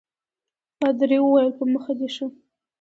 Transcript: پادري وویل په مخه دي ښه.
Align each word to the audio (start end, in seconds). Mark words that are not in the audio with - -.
پادري 0.79 1.17
وویل 1.21 1.49
په 1.57 1.63
مخه 1.73 1.93
دي 1.99 2.07
ښه. 2.15 2.25